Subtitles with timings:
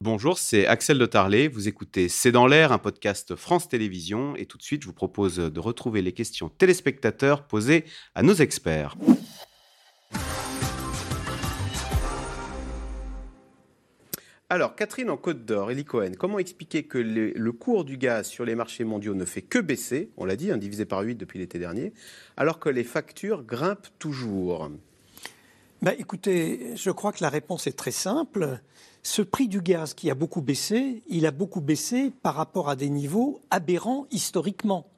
[0.00, 1.48] Bonjour, c'est Axel de Tarlet.
[1.48, 4.36] Vous écoutez C'est dans l'air, un podcast France Télévisions.
[4.36, 8.34] Et tout de suite, je vous propose de retrouver les questions téléspectateurs posées à nos
[8.34, 8.94] experts.
[14.48, 18.28] Alors, Catherine en Côte d'Or, Elie Cohen, comment expliquer que le, le cours du gaz
[18.28, 21.16] sur les marchés mondiaux ne fait que baisser, on l'a dit, hein, divisé par 8
[21.16, 21.92] depuis l'été dernier,
[22.36, 24.70] alors que les factures grimpent toujours?
[25.80, 28.58] Bah, écoutez, je crois que la réponse est très simple.
[29.04, 32.74] Ce prix du gaz qui a beaucoup baissé, il a beaucoup baissé par rapport à
[32.74, 34.88] des niveaux aberrants historiquement.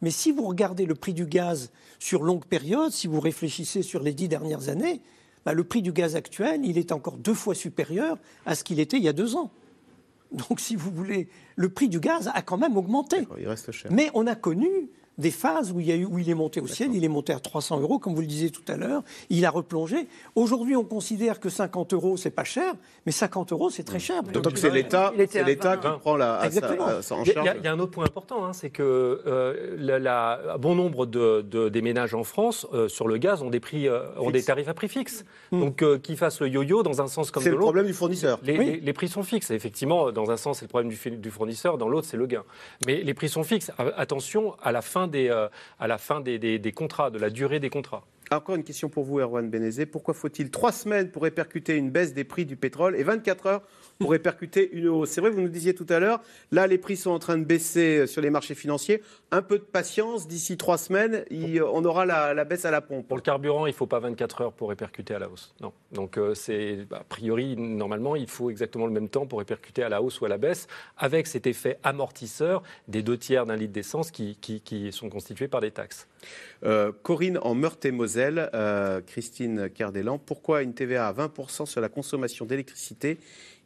[0.00, 4.02] Mais si vous regardez le prix du gaz sur longue période, si vous réfléchissez sur
[4.02, 5.02] les dix dernières années,
[5.44, 8.80] bah, le prix du gaz actuel, il est encore deux fois supérieur à ce qu'il
[8.80, 9.50] était il y a deux ans.
[10.32, 13.28] Donc, si vous voulez, le prix du gaz a quand même augmenté.
[13.38, 13.92] Il reste cher.
[13.92, 16.60] Mais on a connu des phases où il, y a eu, où il est monté
[16.60, 19.02] au ciel, il est monté à 300 euros, comme vous le disiez tout à l'heure,
[19.30, 20.06] il a replongé.
[20.34, 22.74] Aujourd'hui, on considère que 50 euros, c'est pas cher,
[23.06, 24.22] mais 50 euros, c'est très cher.
[24.22, 25.92] Donc c'est l'État Il était c'est à l'État 20.
[25.94, 26.86] qui prend la, à Exactement.
[26.86, 27.44] sa- à sa- en Il y, a, charge.
[27.44, 28.82] il y a- il y a un autre point important, hein, c'est que
[29.26, 33.18] euh, la- la- un bon nombre de, de- des ménages en France euh, sur le
[33.18, 34.46] gaz ont des prix, euh, ont des Fixe.
[34.46, 35.24] tarifs à prix fixe.
[35.52, 37.66] Donc euh, qu'ils fassent le yo-yo dans un sens comme C'est de le l'autre.
[37.72, 38.38] problème du fournisseur.
[38.42, 38.64] Les, Oui.
[38.66, 39.50] les- les prix sont fixes.
[39.50, 42.44] Effectivement, dans un sens, c'est le problème du, fournisseur, dans l'autre, c'est le gain.
[42.86, 43.70] Mais les prix sont fixes.
[43.96, 48.04] Attention à la fin, euh, à la fin des contrats, de la durée des contrats.
[48.36, 49.84] Encore une question pour vous, Erwan Benezet.
[49.84, 53.62] Pourquoi faut-il trois semaines pour répercuter une baisse des prix du pétrole et 24 heures
[53.98, 55.10] pour répercuter une hausse?
[55.10, 57.44] C'est vrai, vous nous disiez tout à l'heure, là, les prix sont en train de
[57.44, 59.02] baisser sur les marchés financiers.
[59.32, 63.06] Un peu de patience, d'ici trois semaines, on aura la, la baisse à la pompe.
[63.06, 65.54] Pour le carburant, il ne faut pas 24 heures pour répercuter à la hausse.
[65.60, 65.74] Non.
[65.92, 69.90] Donc, euh, c'est a priori, normalement, il faut exactement le même temps pour répercuter à
[69.90, 73.74] la hausse ou à la baisse, avec cet effet amortisseur des deux tiers d'un litre
[73.74, 76.08] d'essence qui, qui- qui sont constitués par des taxes.
[76.64, 82.44] Euh, Corinne en Meurthe-et-Moselle, euh, Christine Cardellan, pourquoi une TVA à 20% sur la consommation
[82.44, 83.18] d'électricité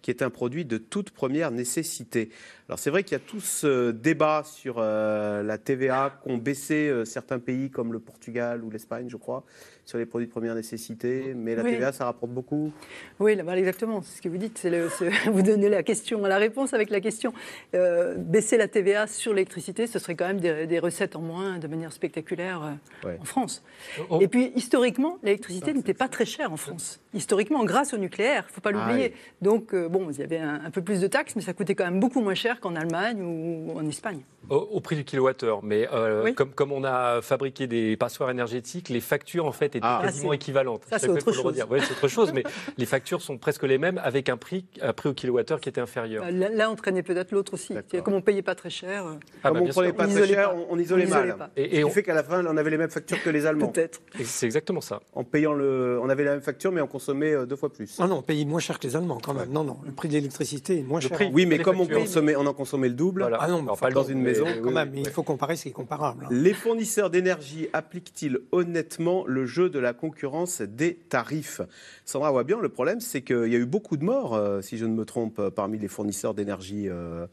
[0.07, 2.31] qui est un produit de toute première nécessité
[2.69, 6.89] Alors c'est vrai qu'il y a tout ce débat sur euh, la TVA qu'ont baissé
[6.89, 9.43] euh, certains pays comme le Portugal ou l'Espagne, je crois,
[9.85, 11.73] sur les produits de première nécessité, mais la Oui.
[11.73, 12.73] TVA ça rapporte beaucoup.
[13.19, 14.01] Oui, là, exactement.
[14.03, 14.59] C'est ce que vous dites.
[14.59, 17.33] C'est le- c'est- vous donnez la question, la réponse avec la question.
[17.75, 21.59] Euh, baisser la TVA sur l'électricité, ce serait quand même des, des recettes en moins
[21.59, 23.19] de manière spectaculaire euh, Ouais.
[23.21, 23.65] en France.
[24.09, 24.21] Oh.
[24.21, 27.01] Et puis, historiquement, l'électricité n'était pas très chère en France.
[27.13, 29.13] Historiquement, grâce au nucléaire, il ne faut pas l'oublier.
[29.15, 31.53] Ah Donc, euh, bon, il y avait un, un peu plus de taxes, mais ça
[31.53, 34.21] coûtait quand même beaucoup moins cher qu'en Allemagne ou en Espagne.
[34.49, 35.63] Au, au prix du kilowattheure.
[35.65, 36.35] Mais euh, Oui.
[36.35, 40.01] comme, comme on a fabriqué des passoires énergétiques, les factures, en fait, étaient Ah.
[40.05, 40.83] quasiment Ah, c'est- équivalentes.
[40.89, 41.45] ça, c'est autre chose.
[41.45, 41.69] redire.
[41.71, 42.45] Ouais, c'est autre chose, mais
[42.79, 45.81] les factures sont presque les mêmes avec un prix, un prix au kilowattheure qui était
[45.81, 46.25] inférieur.
[46.25, 47.75] Euh, L'un entraînait peut-être l'autre aussi.
[48.05, 50.13] Comme on ne payait pas très cher, euh, Ah, Comme bah, on prenait pas On
[50.13, 50.57] très cher, pas.
[50.57, 51.37] on, on isolait On mal.
[51.57, 53.47] Et, Ce qui on- fait qu'à la fin, on avait les mêmes factures que les
[53.47, 53.69] Allemands.
[53.69, 54.01] peut-être.
[54.25, 55.01] c'est exactement ça.
[55.15, 57.99] En payant le, on avait la même facture, mais on consommait deux fois plus.
[57.99, 59.51] Non, non, on paye moins cher que les Allemands quand même.
[59.51, 61.17] Non, non, le prix de l'électricité est moins Le cher.
[61.17, 61.31] prix.
[61.33, 61.99] Oui, mais Les comme on factures.
[62.01, 63.23] consommait, on en consommait le double.
[63.23, 63.39] Voilà.
[63.41, 65.03] Ah non, mais Alors, enfin, le dans une mais- maison, oui, Quand oui, même, oui.
[65.05, 66.25] il faut comparer ce qui est comparable.
[66.25, 66.29] hein.
[66.31, 71.61] Les fournisseurs d'énergie appliquent-ils honnêtement le jeu de la concurrence des tarifs?
[72.05, 74.87] Sandra Wabian, le problème, c'est qu'il y a eu beaucoup de morts, euh, si je
[74.87, 76.89] ne me trompe, euh, parmi les fournisseurs d'énergie.
[76.89, 77.27] euh,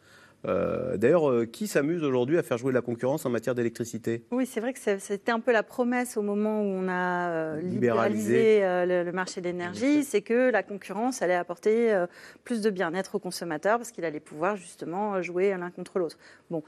[0.45, 4.23] euh, D'ailleurs, euh, qui s'amuse aujourd'hui à faire jouer la concurrence en matière d'électricité?
[4.31, 7.61] Oui, c'est vrai que c'était un peu la promesse au moment où on a euh,
[7.61, 8.61] Libéralisé.
[8.61, 12.03] le, le marché de l'énergie, c'est que la concurrence allait apporter
[12.43, 16.17] plus de bien-être aux consommateurs parce qu'il allait pouvoir justement jouer l'un contre l'autre.
[16.49, 16.63] Bon,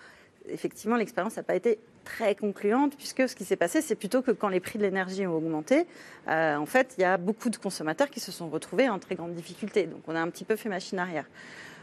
[0.50, 4.31] effectivement, l'expérience n'a pas été très concluante puisque ce qui s'est passé, c'est plutôt que
[4.31, 5.85] quand les prix de l'énergie ont augmenté,
[6.28, 9.16] euh, en fait, il y a beaucoup de consommateurs qui se sont retrouvés en très
[9.16, 9.85] grande difficulté.
[9.85, 11.25] Donc, on a un petit peu fait machine arrière.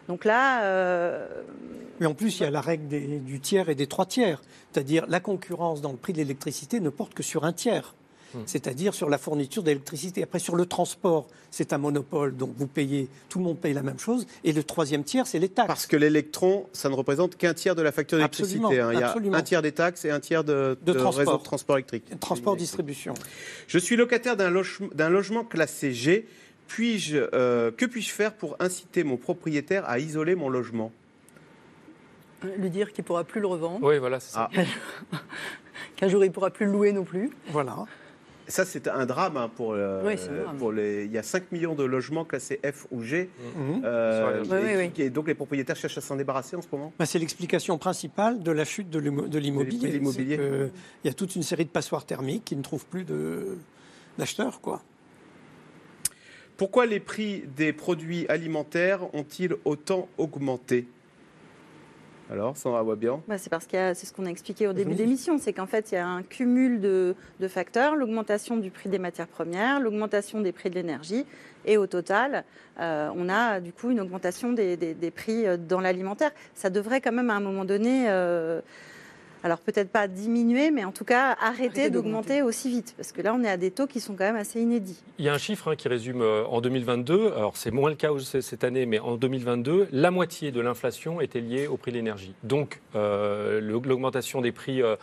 [0.08, 1.26] Donc là, euh,
[2.00, 4.42] Mais en plus, il y a la règle des- du tiers et des trois tiers.
[4.72, 7.94] C'est-à-dire, la concurrence dans le prix de l'électricité ne porte que sur un tiers.
[8.46, 10.22] C'est-à-dire sur la fourniture d'électricité.
[10.22, 13.82] Après, sur le transport, c'est un monopole, donc vous payez, tout le monde paye la
[13.82, 14.26] même chose.
[14.42, 15.66] Et le troisième tiers, c'est les taxes.
[15.66, 18.56] Parce que l'électron, ça ne représente qu'un tiers de la facture d'électricité.
[18.64, 18.92] Absolument, hein.
[18.94, 19.36] Il y a absolument.
[19.36, 21.18] un tiers des taxes et un tiers de, De transport.
[21.18, 22.04] réseau de transport électrique.
[22.20, 23.12] Transport, distribution.
[23.66, 26.26] Je suis locataire d'un loge- d'un logement classé G.
[26.76, 30.90] Puis-je, euh, que puis-je faire pour inciter mon propriétaire à isoler mon logement?
[32.56, 34.48] Lui dire qu'il ne pourra plus le revendre, Oui, voilà, c'est ça.
[34.56, 34.62] Ah.
[35.96, 37.30] qu'un jour il ne pourra plus le louer non plus.
[37.48, 37.76] Voilà.
[38.48, 40.56] Ça, c'est un drame hein, pour, euh, Oui, c'est un drame.
[40.56, 41.04] pour les.
[41.04, 43.28] Il y a 5 millions de logements classés F ou G.
[43.54, 43.82] Mhm.
[43.84, 46.62] euh, Sur et Oui, oui, qui- et donc les propriétaires cherchent à s'en débarrasser en
[46.62, 46.92] ce moment?
[46.98, 50.00] Ben, c'est l'explication principale de la chute de l'immo- de l'immobilier.
[51.04, 53.58] Il y a toute une série de passoires thermiques qui ne trouvent plus de-
[54.18, 54.60] d'acheteurs.
[54.62, 54.82] quoi.
[56.62, 60.86] Pourquoi les prix des produits alimentaires ont-ils autant augmenté?
[62.30, 64.98] Alors, Sandra Wabian bah, C'est parce que c'est ce qu'on a expliqué au début de
[64.98, 67.16] l'émission, c'est qu'en fait, il y a un cumul de,
[67.48, 71.26] facteurs, l'augmentation du prix des matières premières, l'augmentation des prix de l'énergie,
[71.64, 72.44] et au total,
[72.78, 76.30] euh, on a du coup une augmentation des, prix euh, dans l'alimentaire.
[76.54, 78.04] Ça devrait quand même à un moment donné...
[78.08, 78.60] Euh,
[79.42, 83.34] alors peut-être pas diminuer, mais en tout cas arrêter, d'augmenter aussi vite, parce que là
[83.34, 85.02] on est à des taux qui sont quand même assez inédits.
[85.18, 87.96] Il y a un chiffre hein, qui résume euh, en 2022, alors c'est moins le
[87.96, 91.96] cas cette année, mais en 2022, la moitié de l'inflation était liée au prix de
[91.96, 92.34] l'énergie.
[92.42, 94.96] Donc euh, l'augmentation des prix euh,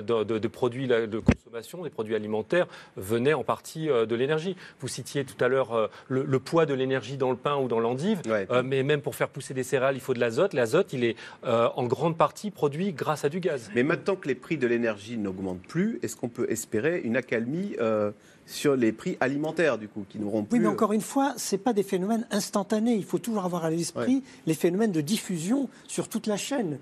[0.00, 1.45] de, produits de consommation,
[1.82, 2.66] des produits alimentaires,
[2.96, 4.56] venait en partie de l'énergie.
[4.80, 8.22] Vous citiez tout à l'heure le, poids de l'énergie dans le pain ou dans l'endive,
[8.64, 10.52] mais même pour faire pousser des céréales, il faut de l'azote.
[10.52, 13.70] L'azote, il est en grande partie produit grâce à du gaz.
[13.74, 17.76] Mais maintenant que les prix de l'énergie n'augmentent plus, est-ce qu'on peut espérer une accalmie
[17.80, 18.10] euh,
[18.46, 20.58] sur les prix alimentaires, du coup, qui n'auront plus.
[20.58, 22.94] Oui, mais encore une fois, ce pas des phénomènes instantanés.
[22.94, 26.78] Il faut toujours avoir à l'esprit les phénomènes de diffusion sur toute la chaîne.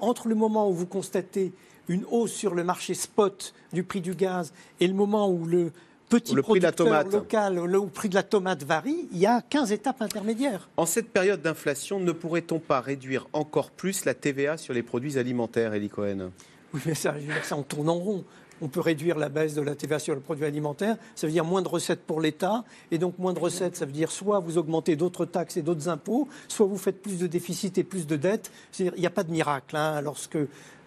[0.00, 1.52] Entre le moment où vous constatez
[1.88, 5.72] une hausse sur le marché spot du prix du gaz et le moment où le
[6.08, 10.02] petit le producteur local, le prix de la tomate varie, il y a 15 étapes
[10.02, 10.68] intermédiaires.
[10.76, 15.18] En cette période d'inflation, ne pourrait-on pas réduire encore plus la TVA sur les produits
[15.18, 16.30] alimentaires, Elie Cohen?
[16.74, 18.24] Oui, mais ça, ça, on tourne en rond.
[18.60, 21.44] On peut réduire la baisse de la TVA sur les produits alimentaires, ça veut dire
[21.44, 22.62] moins de recettes pour l'État,
[22.92, 25.88] et donc moins de recettes, ça veut dire soit vous augmentez d'autres taxes et d'autres
[25.88, 28.52] impôts, soit vous faites plus de déficit et plus de dettes.
[28.78, 29.76] Il n'y a pas de miracle.
[29.76, 30.38] Hein, lorsque,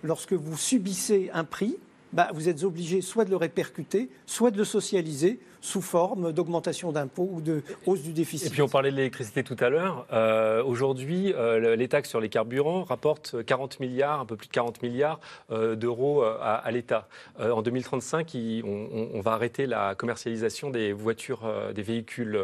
[0.06, 1.78] lorsque vous subissez un prix,
[2.14, 6.92] bah, vous êtes obligé soit de le répercuter, soit de le socialiser, sous forme d'augmentation
[6.92, 8.48] d'impôts ou de hausse du déficit.
[8.48, 10.06] Et puis on parlait de l'électricité tout à l'heure.
[10.14, 14.54] Euh, aujourd'hui, euh, les taxes sur les carburants rapportent 40 milliards, un peu plus de
[14.54, 15.20] 40 milliards
[15.52, 17.08] euh, d'euros à, l'État.
[17.40, 21.42] en 2035, on, va arrêter la commercialisation des voitures,
[21.74, 22.40] des véhicules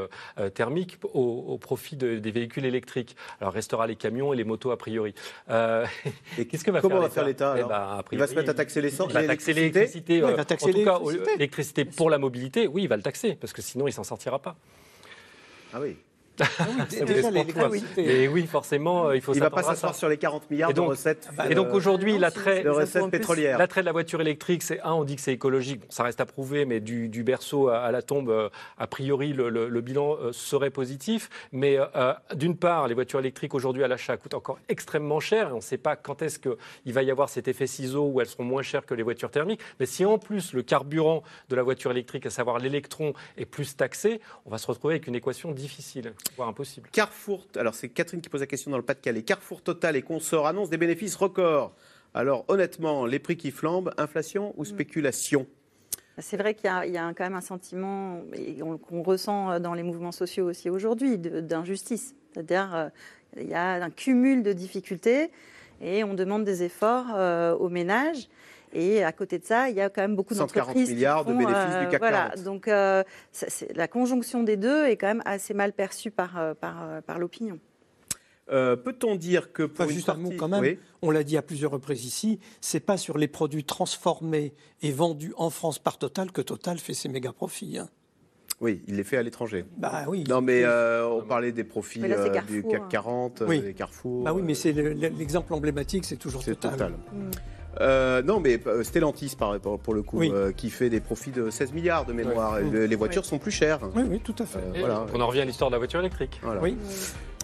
[0.54, 3.16] thermiques au, profit des véhicules électriques.
[3.40, 5.14] Alors restera les camions et les motos a priori.
[5.48, 8.54] Qu'est-ce que va comment faire va faire l'État eh ben, Il va se mettre à
[8.54, 10.24] taxer l'essence, il va taxer l'électricité.
[10.24, 10.58] en tout cas,
[11.34, 14.40] l'électricité pour la mobilité, oui, il va le taxer parce que sinon il s'en sortira
[14.40, 14.56] pas.
[15.74, 15.80] Ah.
[16.60, 16.68] Ah
[17.70, 19.34] oui, Et oui, forcément, euh, il faut.
[19.34, 21.30] Il ne va pas s'asseoir sur les 40 milliards de recettes.
[21.50, 23.58] et donc aujourd'hui, l'attrait de recettes pétrolières.
[23.58, 25.82] L'attrait de la voiture électrique, c'est un, on dit que c'est écologique.
[25.90, 30.16] ça reste à prouver, mais du, berceau à, la tombe, euh, a priori, le, bilan
[30.16, 31.30] euh, serait positif.
[31.52, 31.78] Mais
[32.36, 35.50] d'une part, les voitures électriques aujourd'hui à l'achat coûtent encore extrêmement cher.
[35.50, 38.22] Et on ne sait pas quand est-ce qu'il va y avoir cet effet ciseau où
[38.22, 39.62] elles seront moins chères que les voitures thermiques.
[39.80, 43.76] Mais si en plus le carburant de la voiture électrique, à savoir l'électron, est plus
[43.76, 46.90] taxé, on va se retrouver avec une équation difficile voire impossible.
[46.92, 49.24] Carrefour, alors c'est Catherine qui pose la question dans le Pas-de-Calais.
[49.24, 51.74] Carrefour Total et Consort annoncent des bénéfices records.
[52.14, 54.66] Alors honnêtement, les prix qui flambent, inflation ou mm.
[54.66, 55.48] spéculation?
[56.18, 58.22] C'est vrai qu'il y, a quand même un sentiment
[58.88, 62.16] qu'on ressent dans les mouvements sociaux aussi aujourd'hui d'injustice.
[62.32, 62.90] C'est-à-dire euh,
[63.38, 65.32] il y a un cumul de difficultés
[65.82, 68.28] et on demande des efforts euh, aux ménages.
[68.74, 70.90] Et à côté de ça, il y a quand même beaucoup d'entreprises.
[70.90, 72.00] milliards de bénéfices du CAC 40.
[72.00, 73.04] Voilà, donc euh,
[73.76, 77.20] la conjonction des deux est quand même assez mal perçue par, euh, par, euh, par
[77.20, 77.60] l'opinion.
[78.50, 82.04] Peut-on dire que pour juste un mot quand même, on l'a dit à plusieurs reprises
[82.04, 86.78] ici, c'est pas sur les produits transformés et vendus en France par Total que Total
[86.78, 87.78] fait ses méga profits.
[87.78, 87.88] Hein.
[88.60, 89.64] Oui, il les fait à l'étranger.
[89.78, 90.26] Bah oui.
[90.28, 93.62] Non, mais on parlait des profits du CAC 40, oui.
[93.62, 94.26] des Carrefour.
[94.26, 96.72] Bah oui, mais c'est l'exemple emblématique, c'est toujours Total.
[96.72, 96.92] total.
[96.92, 97.32] Mm.
[97.80, 99.36] Euh, non, mais euh, Stellantis,
[99.84, 102.60] pour le coup, euh, qui fait des profits de 16 milliards de mémoire.
[102.60, 103.80] Les voitures sont plus chères.
[103.96, 104.60] Oui, oui, tout à fait.
[104.80, 105.06] voilà.
[105.14, 106.42] On en revient à l'histoire de la voiture électrique.
[106.62, 106.76] Oui.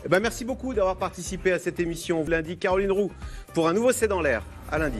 [0.06, 2.24] Eh ben, merci beaucoup d'avoir participé à cette émission.
[2.28, 3.12] Lundi, Caroline Roux,
[3.54, 4.44] pour un nouveau C'est dans l'air.
[4.72, 5.00] À lundi.